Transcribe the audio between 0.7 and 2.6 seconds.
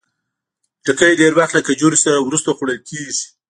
خټکی ډېر وخت له کجورو وروسته